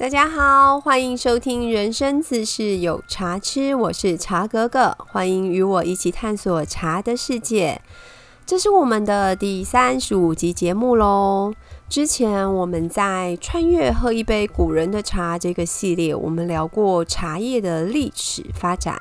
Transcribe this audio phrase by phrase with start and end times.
[0.00, 7.82] 大家好，欢迎收听人生自是有茶吃，我是茶格格，欢迎与我一起探索茶的世界。
[8.46, 11.52] 这是我们的第三十五集节目喽。
[11.86, 18.98] 之前我们在穿越喝一杯古人的茶这个系列，我们聊过茶叶的历史发展。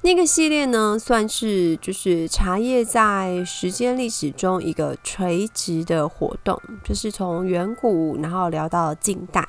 [0.00, 9.46] 那个系列呢，算是就是茶叶在时间历史中一个垂直的活动，就是从远古然后聊到近代。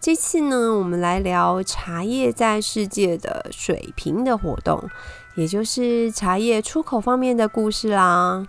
[0.00, 4.88] 这次呢，我们来聊茶叶在世界的水平的活动，
[5.34, 8.46] 也就是茶叶出口方面的故事啦。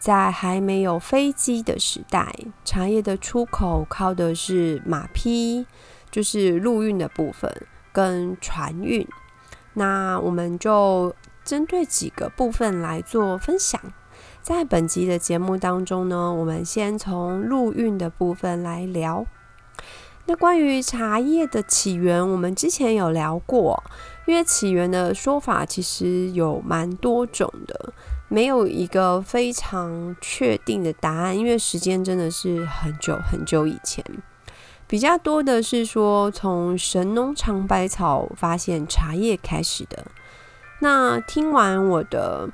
[0.00, 5.64] 在还没有飞机的时代，茶叶的出口靠的是马匹，
[6.10, 7.48] 就是陆运的部分
[7.92, 9.06] 跟船运。
[9.74, 11.14] 那我们就
[11.44, 13.80] 针对几个部分来做分享。
[14.40, 19.24] 在本集的节目当中呢，我们先从陆运的部分来聊。
[20.26, 23.82] 那关于茶叶的起源，我们之前有聊过，
[24.26, 27.92] 因为起源的说法其实有蛮多种的，
[28.28, 34.04] 没有一个非常确定的答案，因为时间真的是很久很久以前。
[34.86, 40.04] 比较多的是说，从神农尝百草发现茶叶开始的。
[40.80, 42.48] 那听完我的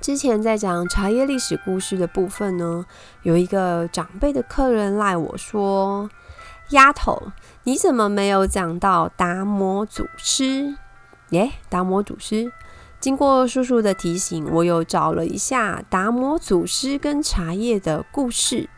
[0.00, 2.86] 之前在讲茶叶历史故事的部分呢，
[3.22, 6.08] 有一个长辈的客人赖我说
[6.70, 7.32] ：“丫头，
[7.64, 10.76] 你怎么没有讲到达摩祖师？”
[11.30, 12.52] 耶，达摩祖师。
[12.98, 18.68] 经过叔叔的提醒，我又找了一下达摩祖师跟茶叶的故事。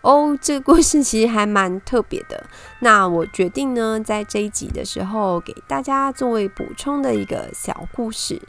[0.00, 2.44] 哦，这个故事其实还蛮特别的。
[2.78, 8.40] 那我决定呢，在这一集的时候给大家作为补充的一个小故事。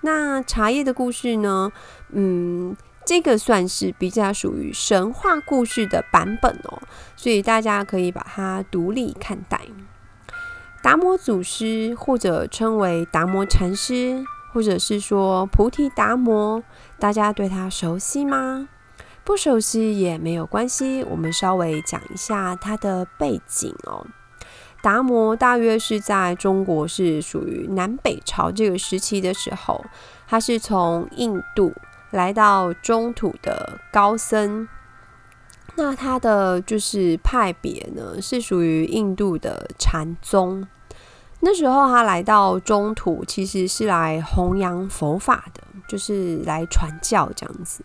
[0.00, 1.70] 那茶叶的故事呢，
[2.10, 6.82] 嗯，这个算是比较属于神话故事的版本哦，
[7.16, 9.60] 所以大家可以把它独立看待。
[10.82, 16.62] 达摩祖师，或者称为达摩禅师，或者是说菩提达摩，
[16.98, 18.68] 大家对他熟悉吗？
[19.22, 24.06] 不熟悉也没有关系，我们稍微讲一下它的背景哦。
[24.82, 29.82] 达摩大约是在中国是属于南北朝这个时期的时候，
[30.26, 31.72] 他是从印度
[32.14, 34.68] 来到中土的高僧。
[35.74, 40.66] 那他的就是派别呢，是属于印度的禅宗。
[41.40, 47.84] 那时候他来到中土，其实是来弘扬佛法的，就是来传教这样子。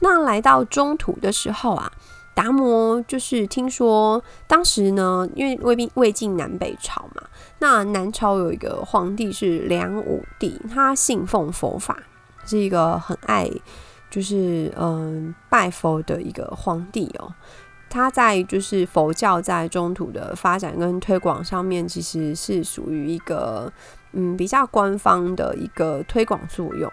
[0.00, 1.92] 那来到中土的时候啊，
[2.34, 7.22] 达摩就是听说当时呢，因为魏魏晋南北朝嘛，
[7.60, 12.02] 那南朝有一个皇帝是梁武帝，他信奉佛法，
[12.46, 13.50] 是一个很爱
[14.08, 17.34] 就是嗯拜佛的一个皇帝哦。
[17.88, 23.72] 他在就是佛教在中土的发展跟推广上面，其实是属于一个
[24.12, 26.90] 嗯比较官方的一个推广作用。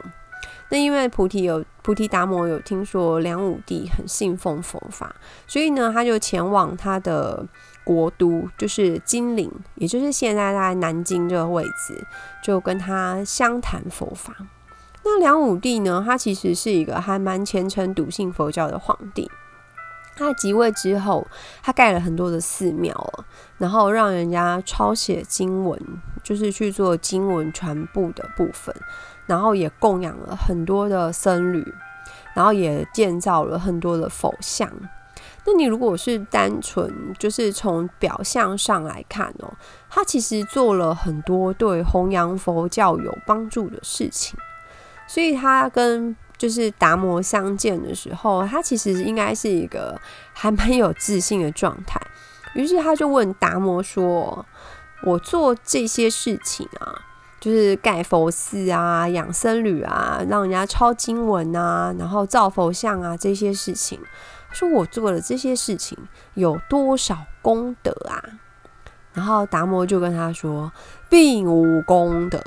[0.70, 5.16] 那因为菩提有菩提达摩有听说梁武帝很信奉佛法，
[5.48, 7.46] 所以呢，他就前往他的
[7.84, 12.06] 国都，就是金陵，也就是现在在南京这个位置，
[12.44, 14.36] 就跟他相谈佛法。
[15.04, 19.30] 那梁武帝呢，他其实是一个还蛮虔诚笃信佛教的皇帝。
[20.16, 21.28] 他即位之后，
[21.62, 23.26] 他盖了很多的寺庙，
[23.58, 25.80] 然后让人家抄写经文，
[26.22, 28.76] 就是去做经文传播的部分。
[29.26, 31.66] 然后也供养了很多的僧侣，
[32.34, 34.70] 然后也建造了很多的佛像。
[35.46, 39.54] 那你如果是单纯就是从表象上来看哦，
[39.90, 44.38] 他其实做了很多对弘扬佛教有帮助的事情。
[45.08, 50.00] 所以他跟就是达摩相见的时候，他其实应该是一个
[50.34, 52.02] 还蛮有自信的状态。
[52.54, 54.46] 于是他就问达摩说
[55.06, 57.02] ：“我做这些事情啊？”
[57.40, 64.00] 就是盖佛寺啊，养僧侣啊，让人家抄经文啊，然后造佛像啊，这些事情。
[64.52, 65.98] 说我做了这些事情
[66.36, 68.22] 有多少功德啊？
[69.14, 70.72] 然后达摩就跟他说，
[71.10, 72.40] 并无功德。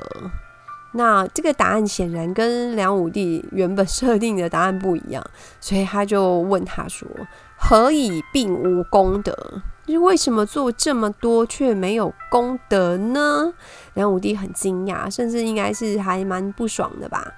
[0.97, 5.23] 那这个答案显然跟梁武帝原本设定的答案不一样，
[5.61, 7.07] 所以他就问他说，
[7.55, 9.61] 何以并无功德？
[9.85, 13.53] 就是为什么做这么多却没有功德呢？
[13.93, 17.35] 梁武帝很惊讶，甚至应该是还蛮不爽的吧。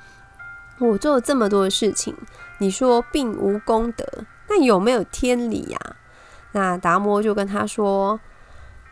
[0.80, 2.16] 我做了这么多的事情，
[2.60, 4.06] 你说并无功德，
[4.48, 5.80] 那有没有天理呀？
[6.54, 8.20] 那达摩就跟他说：“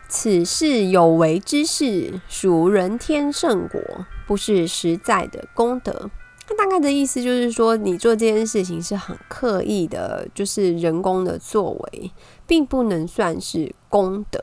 [0.10, 3.82] 此事有为之事，属人天圣果，
[4.26, 6.10] 不是实在的功德。”
[6.50, 12.12] 那大概的意思就是说，你做这件事情是很刻意的，就是人工的作为，
[12.46, 14.42] 并不能算是功德。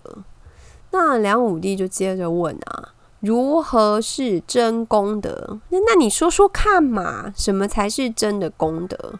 [0.90, 5.58] 那梁武帝就接着问啊，如何是真功德？
[5.70, 9.19] 那那你说说看嘛，什么才是真的功德？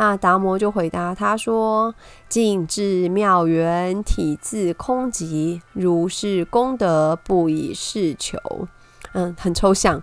[0.00, 1.94] 那达摩就回答他说
[2.26, 8.38] ：“静至妙缘，体自空寂，如是功德，不以事求。”
[9.12, 10.02] 嗯，很抽象。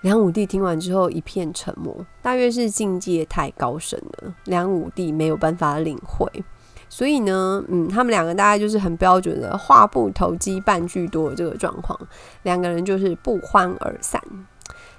[0.00, 6.28] 梁武帝听完之后一片沉默，大约是境界太高深了，梁武帝没有办法领会。
[6.88, 11.96] 所以呢，嗯，他们两个大概就是很标准的话不投机半句多的这个状况，
[12.42, 14.20] 两个人就是不欢而散。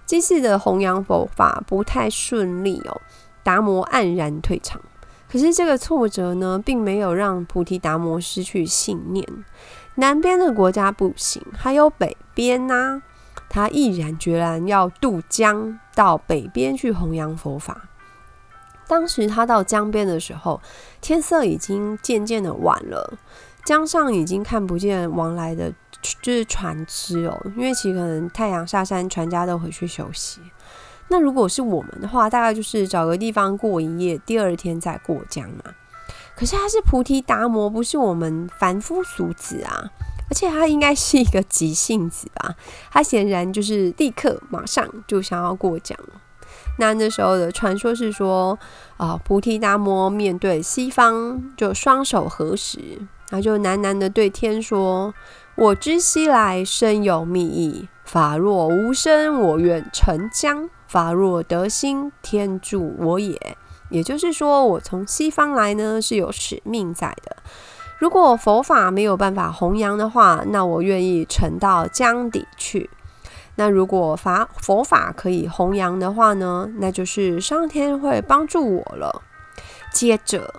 [0.06, 3.02] 这次的弘扬佛法不太顺利哦。
[3.44, 4.82] 达摩黯然退场，
[5.32, 9.26] 可是这个挫折呢，并没有让菩提达摩失去信念。
[9.96, 13.02] 南边的国家不行，还有北边呐，
[13.50, 17.90] 他毅然决然要渡江到北边去弘扬佛法。
[18.88, 20.62] 当时他到江边的时候，
[21.02, 23.20] 天色已经渐渐的晚了，
[23.66, 25.72] 江上已经看不见往来的，
[26.22, 30.40] 就是船只哦，因为其实可能太阳下山，船家都回去休息。
[31.10, 35.74] 那如果是我们的话，大概就是找个地方过一夜，第二天再过江嘛。
[36.36, 39.92] 可是他是菩提达摩，不是我们凡夫俗子啊，
[40.30, 42.56] 而且他应该是一个急性子吧？
[42.92, 45.98] 他显然就是立刻马上就想要过江。
[46.78, 48.58] 那那时候的传说是说，
[48.96, 52.80] 啊，菩提达摩面对西方，就双手合十，
[53.30, 55.14] 然后就喃喃的对天说
[55.56, 63.56] ：“我知西来深有密意，法若无声，我愿沉江。”法若得心，天助我也。
[63.92, 67.36] 也就是说，我从西方来呢，是有使命在的。
[68.00, 72.90] 如果佛法没有办法弘扬的话，那我愿意沉到江底去。
[73.58, 79.22] 那如果法佛法可以弘扬的话呢，那就是上天会帮助我了。
[79.94, 80.56] 接着，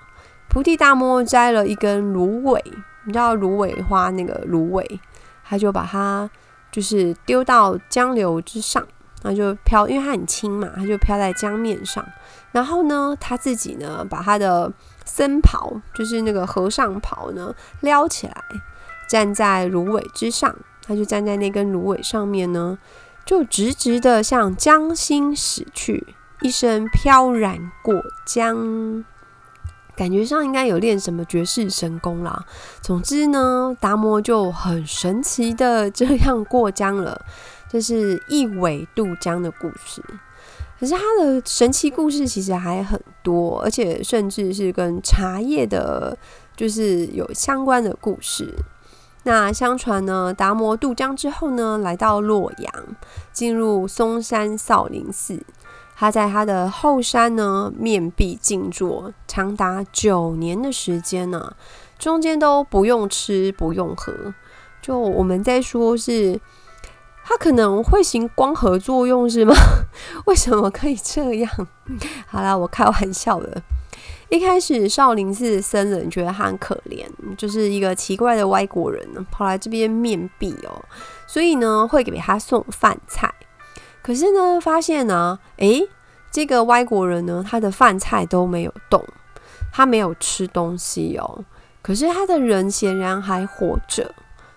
[0.48, 2.62] 菩提大摩摘了一根芦苇，
[3.06, 5.00] 你知道芦苇花那个芦苇，
[5.42, 6.30] 他就把它
[6.70, 8.86] 就是丢到江流之上。
[9.22, 12.02] 然后就飘，因为它很轻嘛，它就飘在江面上。
[12.52, 14.72] 然后呢，他自己呢，把他的
[15.04, 18.42] 僧袍，就是那个和尚袍呢，撩起来，
[19.06, 20.56] 站在芦苇之上。
[20.86, 22.78] 他就站在那根芦苇上面呢，
[23.26, 27.94] 就直直的向江心驶去，一声飘然过
[28.24, 29.04] 江。
[29.96, 32.44] 感觉上应该有练什么绝世神功啦。
[32.80, 37.24] 总之呢，达摩就很神奇的这样过江了。
[37.70, 40.02] 这是一苇渡江的故事，
[40.80, 46.18] 可是它的神奇故事其实还很多，而且甚至是跟茶叶的，
[46.56, 48.52] 就是有相关的故事。
[49.22, 52.72] 那相传呢，达摩渡江之后呢，来到洛阳，
[53.32, 55.40] 进入嵩山少林寺，
[56.00, 61.54] 他在他的后山呢面壁静坐，长达九年的时间呢，
[61.98, 64.32] 中间都不用吃不用喝，
[64.80, 66.40] 就我们在说是。
[67.22, 69.54] 他可能会行光合作用是吗？
[70.26, 71.68] 为什么可以这样？
[72.26, 73.62] 好啦，我开玩笑的。
[74.30, 77.06] 一开始少林寺僧人觉得他很可怜，
[77.36, 80.82] 就是一个奇怪的外国人呢，跑来这边面壁哦，
[81.26, 83.32] 所以呢会给他送饭菜。
[84.02, 85.88] 可是呢，发现呢，诶，
[86.30, 89.04] 这个外国人呢，他的饭菜都没有动，
[89.72, 91.44] 他没有吃东西哦。
[91.82, 94.14] 可是他的人显然还活着，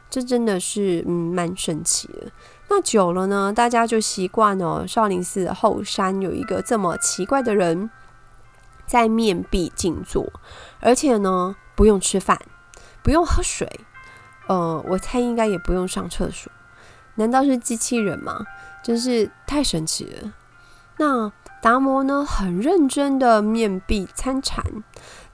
[0.09, 2.31] 这真的是嗯蛮神奇的。
[2.69, 7.89] 那久了呢，大家就习惯了少林寺后山有一个这么奇怪的人
[8.85, 10.31] 在面壁静坐，
[10.79, 12.39] 而且呢不用吃饭，
[13.01, 13.79] 不用喝水，
[14.47, 16.51] 呃，我猜应该也不用上厕所。
[17.15, 18.45] 难道是机器人吗？
[18.83, 20.33] 真是太神奇了。
[20.97, 24.63] 那达摩呢，很认真的面壁参禅，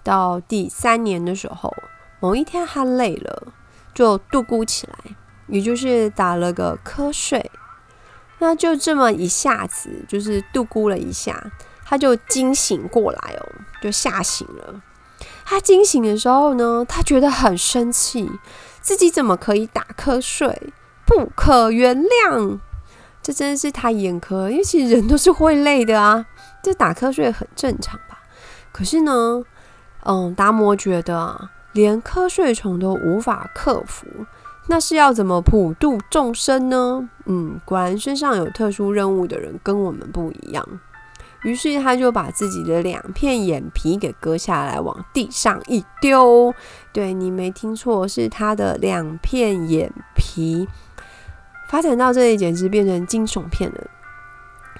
[0.03, 1.74] 到第三年的时候，
[2.20, 3.48] 某一天他累了，
[3.94, 4.96] 就度孤起来。
[5.51, 7.50] 也就是打了个瞌睡，
[8.38, 11.51] 那就这么一下子，就是度咕了一下，
[11.84, 13.50] 他就惊醒过来哦，
[13.82, 14.79] 就吓醒了。
[15.44, 18.29] 他惊醒的时候呢，他觉得很生气，
[18.79, 20.72] 自己怎么可以打瞌睡？
[21.03, 22.60] 不可原谅！
[23.30, 26.26] 这真的是太严苛，因为其实人都是会累的啊，
[26.64, 28.18] 这打瞌睡很正常吧？
[28.72, 29.44] 可是呢，
[30.04, 34.08] 嗯，达摩觉得啊，连瞌睡虫都无法克服。
[34.66, 37.08] 那是要怎么普度众生呢？
[37.26, 40.68] 嗯，果然身上有特殊任务的人跟我们不一样。
[41.44, 46.52] 于是他就把自己的两片眼皮给割下来，往地上一丢。
[46.92, 50.68] 对你没听错，是他的两片眼皮。
[51.70, 53.88] 发展到这里，简直变成惊悚片了。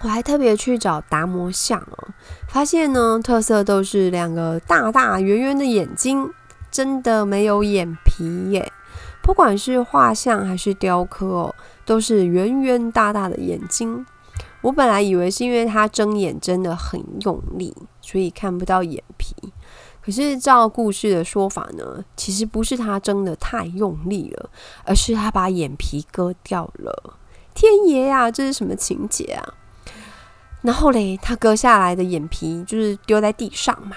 [0.02, 2.08] 我还特别去找达摩像哦，
[2.48, 6.28] 发现呢，特色都是两个大大圆圆的眼睛，
[6.72, 8.72] 真的没有眼皮耶。
[9.22, 11.56] 不管是画像还是雕刻哦，
[11.86, 14.04] 都是圆圆大大的眼睛。
[14.62, 19.36] 我本来以为是因为他睁眼真的很用力，所以看不到眼皮。
[20.02, 24.50] 可是照故事的说法呢，其实不是他睁的太用力了，
[24.86, 27.16] 而是他把眼皮割掉了。
[27.54, 29.54] 天爷呀，这是什么情节啊？
[30.62, 33.96] 然后嘞，他割下来的眼皮就是丢在地上嘛。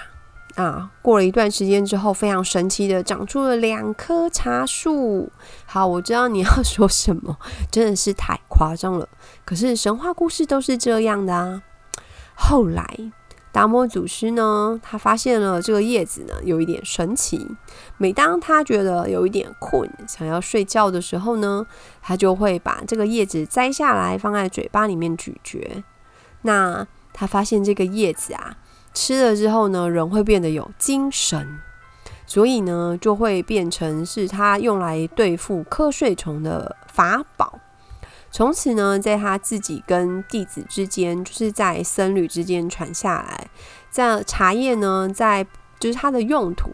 [0.55, 5.31] 啊，过了一段时间之后，非常神奇的长出了两棵茶树。
[5.65, 7.37] 好，我知道你要说什么，
[7.71, 9.09] 真的是太夸张了。
[9.45, 11.63] 可是神话故事都是这样的啊。
[12.35, 12.85] 后来
[13.53, 17.47] 达摩祖师呢，他发现了这个叶子呢有一点神奇。
[17.97, 21.65] 每当他觉得有一点困，想要睡觉的时候呢，
[22.01, 25.83] 他就会把这个叶子摘下来，放在嘴巴里面咀嚼。
[26.41, 28.57] 那他发现这个叶子啊。
[28.95, 31.59] 吃了之后呢，人会变得有精神，
[32.27, 37.59] 所以呢，就会变成是他用来对付瞌睡虫的法宝。
[38.33, 43.47] 从此呢，在他自己跟弟子之间，就是在僧侣之间传下来。
[43.91, 45.45] 这茶叶呢，在
[45.79, 46.71] 就是它的用途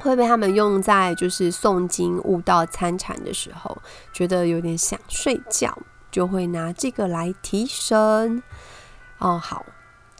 [0.00, 3.78] 会被他们用在就是诵经悟道参禅的时候，
[4.12, 5.78] 觉得有点想睡觉，
[6.10, 8.42] 就会拿这个来提神。
[9.18, 9.64] 哦，好。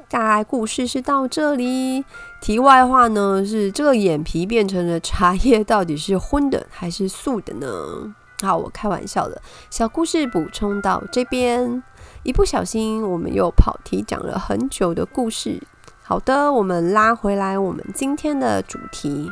[0.08, 2.04] 大概故事是到这里。
[2.40, 8.14] 题外话呢，是这个眼皮变成了茶叶，到底是荤的还是素的呢？
[8.42, 9.40] 好，我开玩笑的。
[9.70, 11.82] 小故事补充到这边，
[12.22, 15.62] 一不小心我们又跑题讲了很久的故事。
[16.02, 19.30] 好的，我们拉回来我们今天的主题。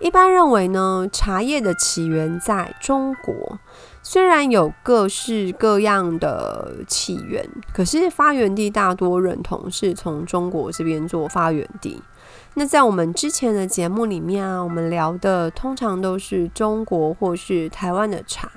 [0.00, 3.58] 一般认为呢，茶叶的起源在中国。
[4.02, 12.00] 虽然有各式各样的起源，可是发源地大多认同是从中国这边做发源地。
[12.58, 18.50] 那在我们之前的节目里面啊，我们聊的通常都是中国或是台湾的茶，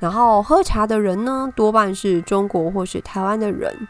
[0.00, 3.86] 然后喝茶的人呢，多半是中国或是台湾的人。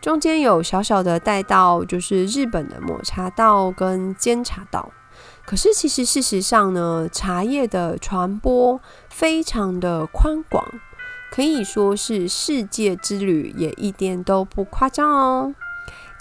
[0.00, 4.90] 中间有小小的带到就是日本的抹茶道跟煎茶道。
[5.44, 10.64] 可是，其实事实上呢，茶叶的传播非常的宽广，
[11.30, 15.54] 可以说是世界之旅，也一点都不夸张哦。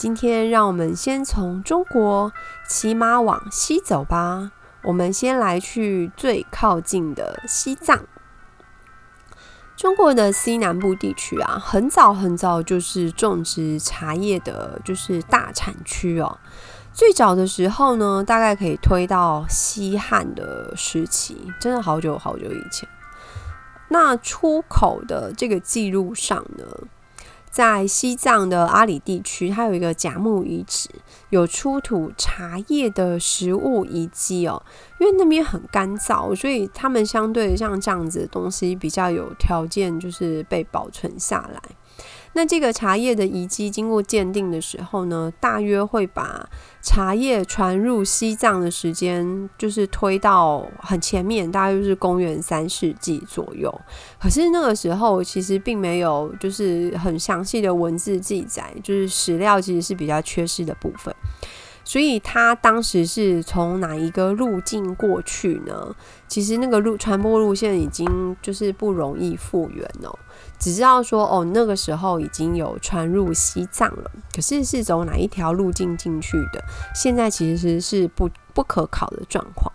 [0.01, 2.33] 今天，让我们先从中国
[2.67, 4.51] 骑马往西走吧。
[4.81, 8.05] 我们先来去最靠近的西藏。
[9.77, 16.39] 中国的西南部地区啊，很早很早就是种植茶叶的，就是大产区哦。
[16.91, 22.89] 最早的时候呢，大概可以推到西汉的时期，真的好久好久以前。
[23.89, 26.65] 那出口的这个记录上呢，
[27.51, 30.89] 在西藏的阿里地区，它有一个甲木遗址，
[31.29, 34.63] 有出土茶叶的食物遗迹哦。
[34.99, 41.61] 因为那边很干燥，所以他们相对像这样子的东西比较有条件，就是被保存下来。
[42.33, 46.49] 那这个茶叶的遗迹经过鉴定的时候呢，大约会把
[46.81, 53.73] 茶叶传入西藏的时间，就是推到很前面，大约就是公元三世纪左右。
[54.19, 61.13] 可是那个时候其实并没有就是很详细的文字记载，就是史料其实是比较缺失的部分。
[61.83, 65.95] 所以他当时是从哪一个路径过去呢？
[66.27, 70.17] 其实那个路传播路线已经就是不容易复原哦。
[70.59, 76.63] 只知道说哦，那个时候已经有传入西藏了，可是是走哪一条路径进去的，
[76.95, 79.71] 现在其实是不不可考的状况。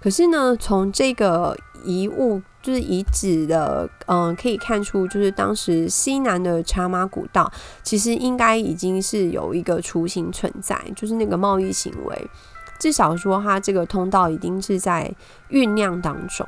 [0.00, 7.50] 可是呢，从这个遗物就是遗址的，嗯，可以看出，就是当时西南的茶马古道，
[7.82, 12.30] 其实应该已经是有一个雏形存在，就是那个贸易行为，
[12.78, 15.14] 至少说它这个通道一定是在
[15.50, 16.46] 酝酿当中。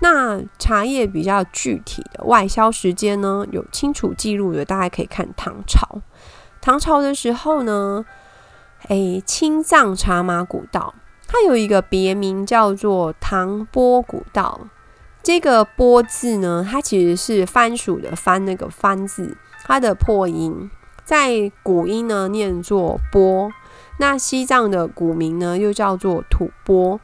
[0.00, 6.00] 那茶叶比较具体的外销时间呢，有清楚记录的，大家可以看唐朝。
[6.60, 8.04] 唐朝的时候呢，
[8.88, 10.94] 诶，青藏茶马古道，
[11.32, 14.68] 它有一个别名叫做唐波古道。
[15.22, 20.70] 这个“波”字呢，它其实是番薯的“番”那个“番”字，它的破音
[21.04, 23.50] 在古音呢念作“波”。
[23.98, 27.00] 那西藏的古名呢，又叫做吐蕃。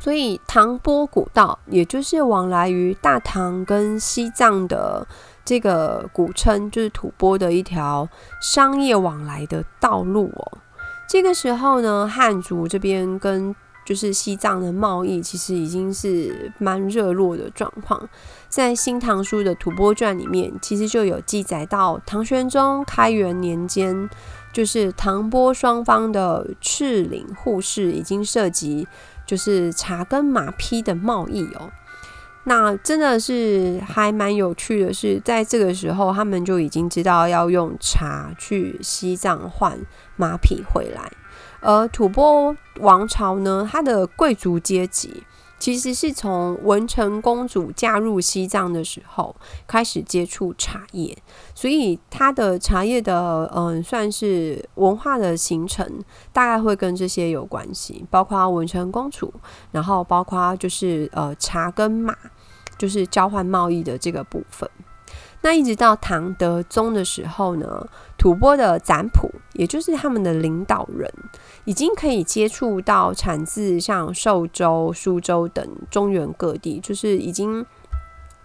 [0.00, 5.06] 所以唐波古道，也就是往来于大唐跟西藏的
[5.44, 8.08] 这个古称，就是吐蕃的一条
[8.40, 10.58] 商业往来的道路哦。
[11.08, 13.54] 这个时候呢，汉族这边跟
[13.86, 18.08] 就是西藏的贸易，其实已经是蛮热络的状况。
[18.48, 24.08] 在《新唐书》的《吐蕃传》里面，其实就有记载到唐玄宗开元年间，
[24.52, 28.86] 就是唐波双方的赤岭互市已经涉及。
[29.28, 31.70] 就是茶跟马匹的贸易哦。
[32.48, 39.78] 那真的是还蛮有趣的，是在这个时候，他们就已经知道要用茶去西藏换
[40.16, 41.12] 马匹回来。
[41.60, 45.22] 而吐蕃王朝呢，它的贵族阶级
[45.58, 49.36] 其实是从文成公主嫁入西藏的时候
[49.66, 51.18] 开始接触茶叶，
[51.54, 55.84] 所以它的茶叶的嗯，算是文化的形成，
[56.32, 59.34] 大概会跟这些有关系，包括文成公主，
[59.72, 62.16] 然后包括就是呃茶跟马。
[62.78, 64.70] 就是交换贸易的这个部分。
[65.40, 67.86] 那一直到唐德宗的时候呢，
[68.18, 71.08] 吐蕃的赞普，也就是他们的领导人，
[71.64, 77.64] 已经可以接触到产自像寿州、苏州等中原各地，就是已经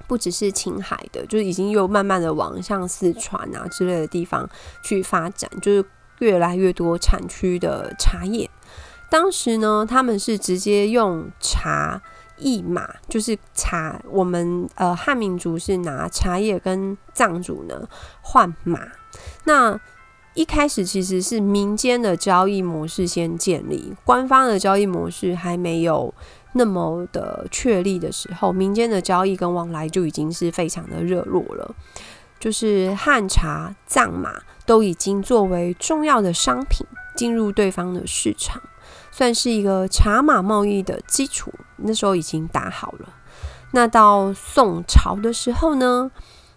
[0.07, 4.47] 不只是青海的，就是已经又慢慢的往像四川啊之类的地方
[4.83, 5.83] 去发展，就是
[6.19, 8.47] 越来越多产区的茶叶。
[9.09, 12.03] 当时呢，他们是直接用茶。
[12.43, 17.87] 一马就是茶，我们呃汉民族是拿茶叶跟藏族呢
[18.21, 18.81] 换马。
[19.45, 19.79] 那
[20.33, 26.13] 一开始其实是民间的交易模式先建立，官方的交易模式还没有
[26.53, 31.73] 那么的确立的时候，民间的交易跟往来就已经是非常的热络了。
[32.39, 36.85] 就是汉茶、藏马都已经作为重要的商品
[37.15, 38.61] 进入对方的市场。
[39.15, 43.09] 算是一个茶马贸易的基础，那时候已经打好了。
[43.73, 46.09] 那到宋朝的时候呢，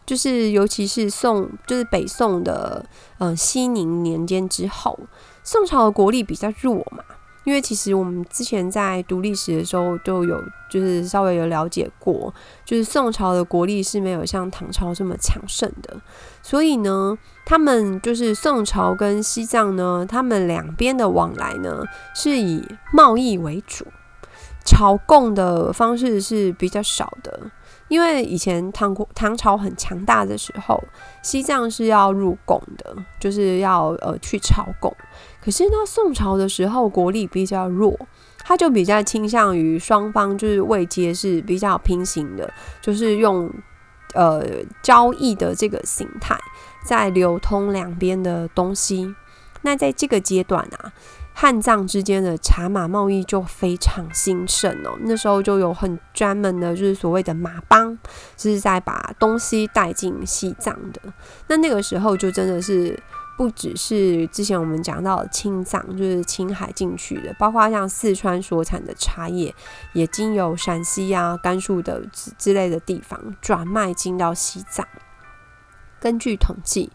[0.07, 2.87] 就是尤其是宋，就是北宋的
[3.19, 4.99] 呃熙宁年间之后，
[5.45, 7.05] 宋朝的国力比较弱嘛。
[7.47, 12.35] 因为其实我们之前在读历史的时候就有，就是稍微有了解过，
[12.65, 15.97] 就是宋朝的国力是没有像唐朝这么强盛的，
[16.43, 21.85] 所以呢，他们就是宋朝跟西藏呢，他们两边的往来呢
[22.17, 23.87] 是以贸易为主，
[24.65, 27.53] 朝贡的方式是比较少的。
[27.89, 30.83] 因为以前唐国唐朝很强大的时候，
[31.23, 34.93] 西藏是要入贡的，就是要呃去朝贡。
[35.47, 37.97] 可是到，宋朝的时候国力比较弱，
[38.39, 43.49] 他就比较倾向于双方就是位阶是比较平行的，就是用
[44.15, 44.45] 呃
[44.83, 46.37] 交易的这个形态
[46.85, 49.15] 在流通两边的东西。
[49.63, 50.93] 那在这个阶段啊。
[51.39, 57.95] 汉藏之间的茶马贸易就非常兴盛哦，那时候就有很专门的，就是所谓的马帮，
[58.39, 61.03] 就是在把东西带进西藏的。
[61.49, 62.99] 那那个时候就真的是
[63.37, 69.55] 不只是之前我们讲到的青藏，就是青海进去的，包括像四川所产的茶叶，
[69.93, 74.87] 也经由陕西啊、甘肃的之之类的地方转卖进到西藏。
[76.01, 76.91] 根据统计，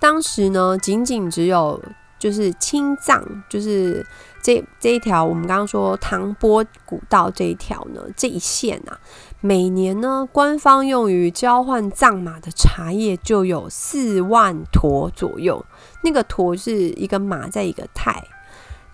[0.00, 1.82] 当时呢，仅仅只有。
[2.18, 4.06] 就是青藏，就是
[4.40, 8.96] 这这一条，我们刚刚说唐波古道这一条呢，这一线啊，
[9.44, 15.66] 每年呢，官方用于交换藏马的茶叶就有四万坨左右。
[16.04, 18.24] 那个坨是一个马在一个太。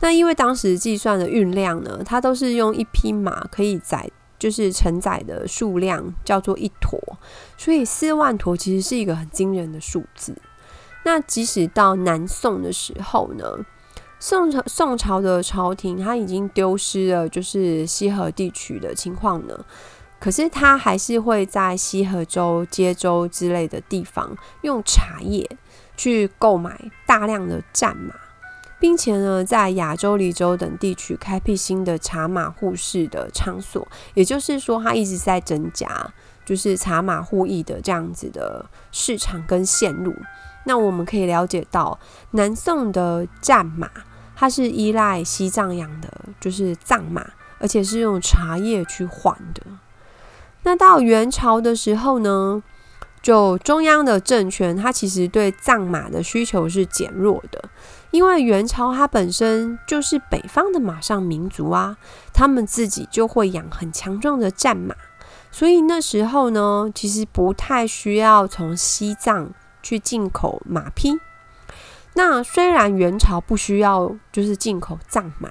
[0.00, 6.98] 那因为当时计算的运量呢，它都是用一匹马可以载，就是承载的数量叫做一坨，
[7.58, 10.34] 所以四万坨其实是一个很惊人的数字。
[11.04, 13.44] 那即使到南宋的时候呢，
[14.18, 19.64] 宋朝宋朝的朝廷他已经丢失了就是西河地区的情况呢，
[20.20, 25.48] 可是他还是会在西河州、接州之类的地方用茶叶
[25.96, 28.14] 去购买大量的战马，
[28.81, 36.12] 并且呢，在亚洲、黎州等地区开辟新的茶马互市的场所，也就是说，他一直在增加
[36.44, 40.14] 就是茶马互易的这样子的市场跟线路。
[40.64, 41.98] 那我们可以了解到，
[42.33, 43.88] 南宋的战马，
[44.37, 47.24] 它是依赖西藏养的，就是藏马，
[47.59, 49.62] 而且是用茶叶去换的。
[50.62, 52.62] 那到元朝的时候呢，
[53.23, 57.71] 就中央的政权，它其实对藏马的需求是减弱的，
[58.11, 61.97] 因为元朝它本身就是北方的马上民族啊，
[62.33, 64.94] 他们自己就会养很强壮的战马，
[65.51, 69.53] 所以那时候呢，其实不太需要从西藏。
[69.81, 71.18] 去进口马匹，
[72.14, 75.51] 那虽然元朝不需要就是进口藏马，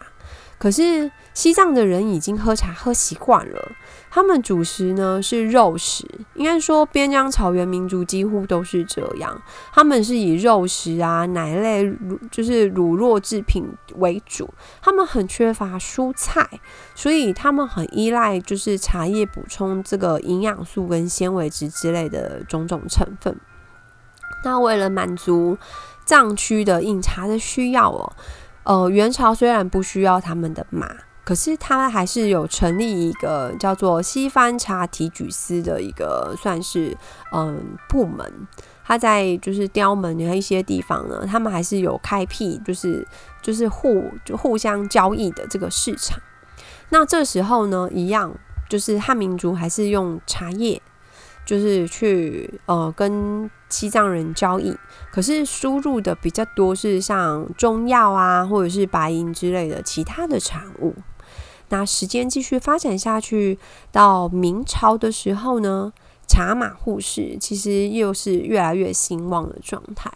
[0.60, 3.72] 可是西藏的人已经喝茶喝习惯了，
[4.17, 6.03] 他们主食呢是肉食，
[6.34, 9.39] 应该说边疆草原民族几乎都是这样，
[9.71, 11.95] 他们是以肉食啊、奶类、
[12.32, 14.51] 就是乳酪制品为主，
[14.82, 16.49] 他们很缺乏蔬菜，
[16.95, 23.39] 所以他们很依赖就是茶叶补充这个营养素跟纤维质之类的种种成分。
[24.43, 25.60] 那为了满足
[26.06, 28.13] 藏区的饮茶的需要哦，
[28.63, 30.95] 呃，元朝虽然不需要他们的马，
[31.27, 36.95] 可是他还是有成立一个叫做西番茶提举司的一个算是
[37.33, 38.47] 嗯部门。
[38.85, 43.05] 他在就是雕门的一些地方呢，他们还是有开辟，就是
[43.41, 46.17] 就是互就互相交易的这个市场。
[46.91, 48.33] 那这时候呢，一样
[48.69, 50.81] 就是汉民族还是用茶叶，
[51.45, 54.73] 就是去呃跟西藏人交易，
[55.11, 60.95] 可是输入的比较多是像中药啊，或者是白银之类的其他的产物。
[61.69, 63.58] 那时间继续发展下去，
[63.91, 65.91] 到明朝的时候呢？
[66.30, 70.12] 茶马互市其实又是越来越兴旺的状态，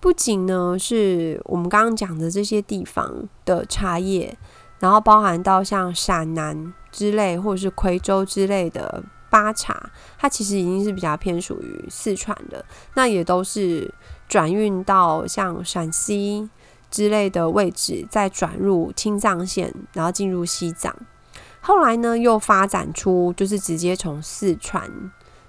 [0.00, 4.36] 不仅呢是我们刚刚讲的这些地方的茶叶，
[4.80, 12.64] 然后包含到像陕南之类或者是夔州之类的巴茶，它其实已经是比较偏属于四川的，
[12.94, 13.94] 那也都是
[14.28, 16.50] 转运到像陕西
[16.90, 20.94] 之类的位置，再转入青藏线，然后进入西藏。
[21.60, 24.90] 后来呢，又发展出就是直接从四川。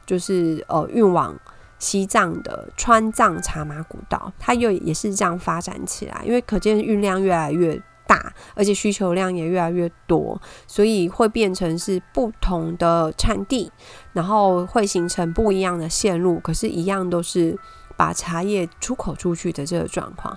[0.05, 1.39] 就是呃运往
[1.77, 13.71] 西藏的川藏茶马古道，它又也是这样发展起来，因为可见运量越来越大，而且需求量也越来越多，所以会变成是不同的产地，
[14.13, 17.55] 然后会形成不一样的线路，可是，一样都是
[17.99, 20.33] 把茶叶出口出去的这个状况，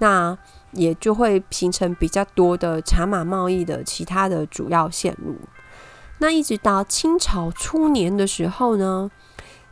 [0.00, 0.36] 那
[0.72, 5.34] 也就会形成比较多的茶马贸易的其他的主要线路。
[6.18, 9.10] 那一直到清朝初年的时候呢，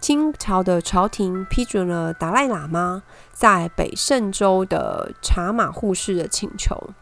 [0.00, 6.94] 清朝的朝廷批准了达赖喇嘛在北胜州的茶马互市的请求。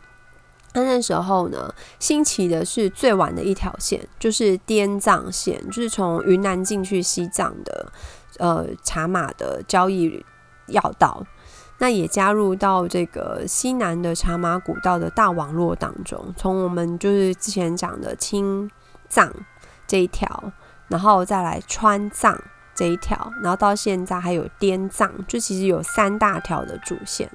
[0.75, 7.93] 那那时候呢，兴起的是最晚的一条线，就是滇藏线，就是从云南进去西藏的
[8.39, 10.25] 呃茶马的交易
[10.73, 11.25] 要道。
[11.79, 16.35] 那也加入到这个西南的茶马古道的大网络当中。
[16.37, 18.69] 从我们就是之前讲的青。
[19.15, 19.31] 藏
[19.87, 20.27] 这一条，
[20.89, 22.43] 然后再来川藏
[22.75, 27.31] 这一条，然后到现在还有滇藏，就其实有三大条的主线。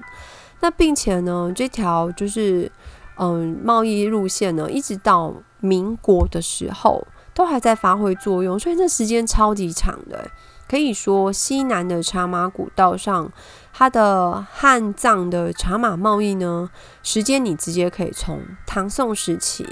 [0.59, 2.71] 那并且呢，这条就是
[3.19, 10.27] 嗯贸易路线呢，一直到民国的时候都还在发挥作用，所以这时间超级长的。
[10.69, 13.31] 可以说，西南的茶马古道上，
[13.71, 16.69] 它的汉藏的茶马贸易呢，
[17.01, 19.65] 时间你直接可以从唐宋时期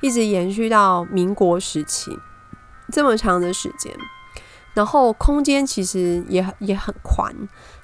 [0.00, 2.18] 一直延续到民国时期，
[2.90, 3.92] 这么长的时间。
[4.74, 7.34] 然后空间其实也也很宽，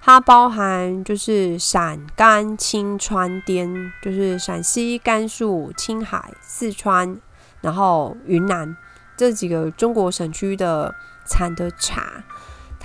[0.01, 7.21] 它包含就是陕甘青川滇，就是陕西、甘肃、青海、四川，
[7.61, 8.75] 然后云南
[9.19, 10.95] 这几个中国省区的
[11.27, 12.25] 产的茶。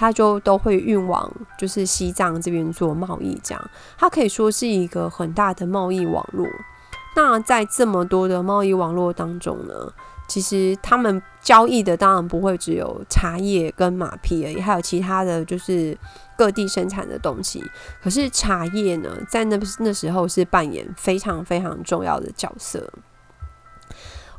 [0.04, 6.46] 它就都会运往就是西藏这边做贸易，这样它可以说是一个很大的贸易网络。
[7.16, 9.74] 那在这么多的贸易网络当中呢，
[10.28, 15.98] 其实他们交易的当然不会只有茶叶跟马匹而已，还有其他的就是
[16.38, 17.63] 各地生产的东西。
[18.02, 22.92] 可是茶叶呢，在那那时候是扮演非常非常重要的角色。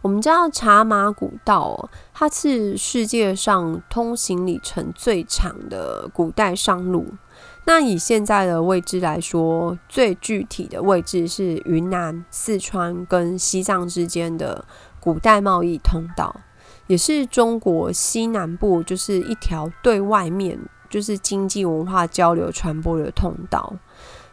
[0.02, 7.08] 我们知道茶马古道，它是世界上通行里程最长的古代商路。
[7.66, 14.64] 那以现在的位置来说，最具体的位置是云南、四川跟西藏之间的
[15.00, 16.40] 古代贸易通道，
[16.86, 23.74] 也是中国西南部就是一条对外面就是经济文化交流传播的通道。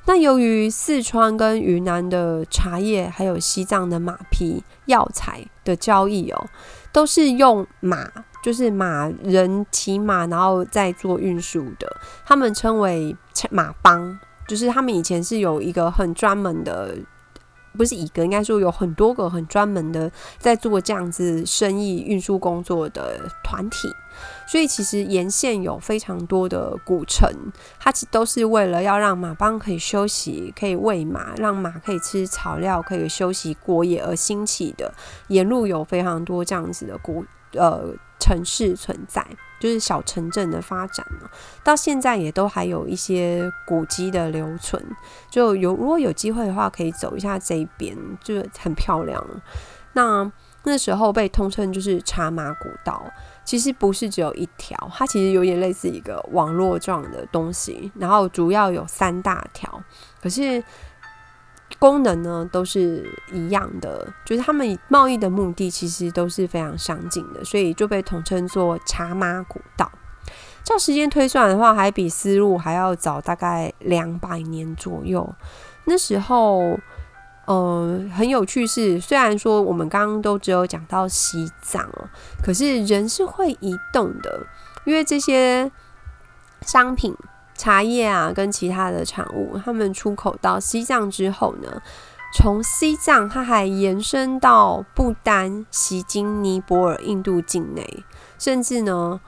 [0.05, 6.47] 那由于四川跟云南的茶叶，还有西藏的马匹、药材的交易哦，
[6.91, 8.09] 都是用马，
[8.43, 11.95] 就是马人骑马，然后再做运输的。
[12.25, 13.15] 他们称为
[13.49, 16.97] 马帮，就是他们以前是有一个很专门的。
[17.77, 23.87] 不是一个，应该说有很多个很专门的在做这样子生意运输工作的团体，
[24.51, 27.31] 所以其实沿线有非常多的古城，
[27.79, 34.93] 它其都是为了要让马帮可以休息、可以喂马，让马可以吃草料、可以休息过夜而兴起的。
[35.29, 39.25] 沿路有非常多这样子的古呃城市存在。
[39.61, 41.29] 就是小城镇的发展呢，
[41.63, 44.83] 到现在也都还有一些古迹的留存。
[45.29, 49.23] 就有如果有机会的话，可以走一下这一边，就很漂亮。
[49.93, 50.29] 那
[50.63, 53.03] 那时候被通称就是茶马古道，
[53.51, 59.83] 其实不是只有一条，它其实有点类似一个网络状的东西，然后主要有三大条，
[60.21, 60.63] 可是。
[61.79, 69.89] 功能呢都是一样的，就是他们贸易的目的其实都是非常相近的，所以就被统称作茶马古道。
[70.63, 75.27] 照时间推算的话，还比丝路还要早大概两百年左右。
[75.85, 76.77] 那时候，
[77.51, 82.07] 呃，很有趣是，虽然说我们刚刚都只有讲到西藏哦，
[82.41, 84.47] 可是人是会移动的，
[84.85, 85.69] 因为这些
[86.61, 87.13] 商品、
[87.53, 91.81] 茶叶啊，跟其他的产物，他们出口到西藏之后呢，
[92.33, 98.05] 从西藏它还延伸到不丹、西京、尼泊尔、印度境内，
[98.39, 99.19] 甚至呢，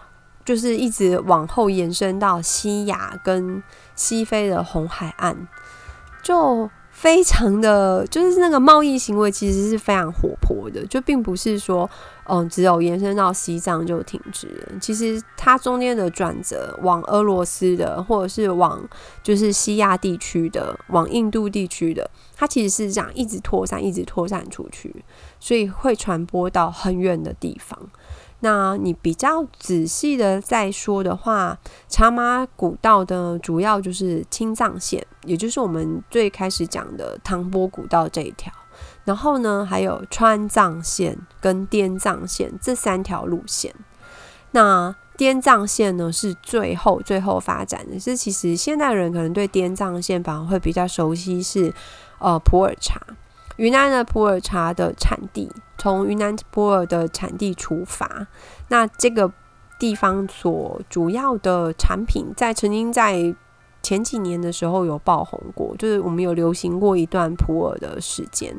[0.46, 3.62] 就是一直往后延伸到西亚跟
[3.96, 5.46] 西非的红海岸，
[6.24, 6.70] 就。
[7.04, 11.89] 非常的就是那个贸易行为其实是非常活泼的，就并不是说，
[12.30, 14.80] 嗯，只有延伸到西藏就停止了。
[14.80, 18.82] 其实它中间的转折，往俄罗斯的，或者是往
[19.22, 25.04] 就是西亚地区的，往印度地区的，它其实是这样一直扩散，一直扩散出去，
[25.42, 27.78] 所以会传播到很远的地方。
[28.44, 38.52] 那你比较仔细的再说的话，茶马古道的主要就是青藏线，也就是我们最开始讲的唐波古道这一条。
[39.06, 43.74] 然后呢，还有川藏线跟滇藏线这三条路线。
[44.52, 51.74] 那滇藏线呢是最后最后发展的，是其实现代人可能对滇藏线反而会比较熟悉，是
[52.20, 53.00] 呃普洱茶。
[53.58, 58.28] 云南的普洱茶的产地，从云南普洱的产地出发，
[58.70, 59.32] 那这个
[59.80, 63.36] 地方所主要的产品，在曾经在
[63.82, 68.56] 前几年的时候有爆红过，就是我们有流行过一段普洱的时间，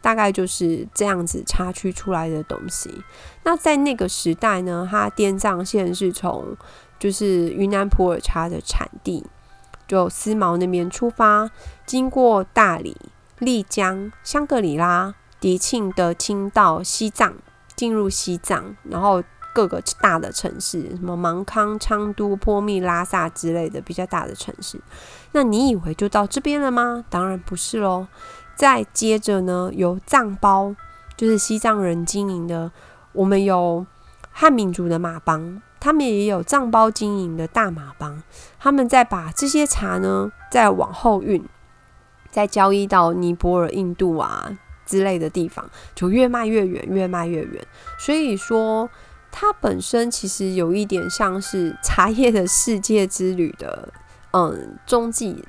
[0.00, 3.02] 大概就是这样子插曲出来的东西。
[3.42, 6.54] 那在那个时代呢，它滇藏线是从
[6.98, 9.24] 就是云南普洱茶的产地，
[9.88, 11.50] 就思茅那边出发，
[11.86, 12.96] 经过大理。
[13.38, 17.34] 丽江、香格里拉、迪庆的青到西藏，
[17.74, 19.22] 进入西藏，然后
[19.54, 24.80] 各个大的城市，什么芒康、昌都、波密、拉萨之类的比较大的城市。
[25.32, 27.04] 那你以为就到这边了吗？
[27.10, 28.06] 当然不是喽。
[28.54, 30.74] 再接着呢，有藏包，
[31.14, 32.72] 就是西藏人经营的。
[33.12, 33.84] 我们有
[34.32, 38.22] 汉民族的马帮，他们也有藏包经营的大马帮。
[38.58, 41.46] 他们再把这些茶呢，再往后运。
[42.36, 47.66] 再交易到尼泊尔、印度啊之类的地方，就越卖越远，越卖越远。
[47.98, 48.90] 所以说，
[49.32, 53.88] 它本身其实有一点像是茶叶的世界之旅的，
[54.32, 55.42] 嗯，中继，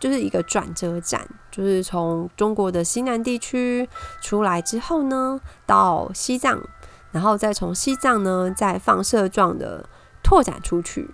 [0.00, 3.86] 就是一个转折站，就是从中国的西南地区
[4.22, 6.58] 出来之后呢，到西藏，
[7.12, 9.86] 然后再从西藏呢，再放射状的
[10.22, 11.10] 拓展出去，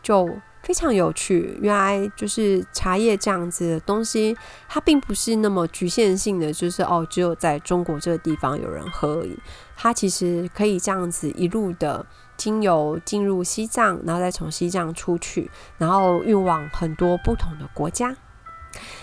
[0.00, 0.26] 就。
[0.64, 4.34] 非常有趣，原来就是茶叶这样子的东西，
[4.66, 9.38] 它并不是那么局限性的，就是哦，只有在中国这个地方有人喝而已。
[9.76, 18.16] 它其实可以这样子一路的经由进入西藏，然后再从西藏出去，然后运往很多不同的国家。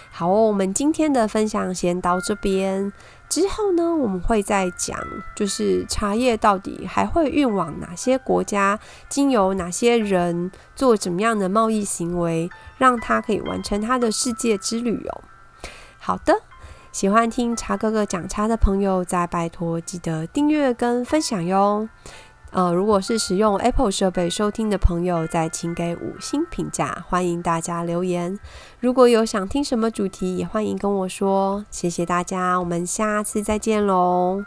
[0.09, 2.91] 好，我们今天的分享先到这边。
[3.31, 4.99] 之后呢，我们会再讲，
[5.33, 15.21] 就是茶叶到底还会运往哪些国家，经由哪些人做怎么样的贸易行为，让它可以完成它的世界之旅哦。
[15.97, 16.41] 好的，
[16.91, 21.87] 喜欢听茶哥哥讲茶的朋友，再拜托记得订阅跟分享哟。
[22.51, 28.37] 呃，如果是使用 Apple 设备收听的朋友，再请给五星评价，欢迎大家留言。
[28.79, 31.65] 如果有想听什么主题，也欢迎跟我说。
[31.71, 34.43] 谢谢大家，我们下次再见喽。